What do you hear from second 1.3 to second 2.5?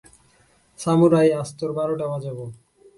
আজ তোর বারোটা বাজাবো।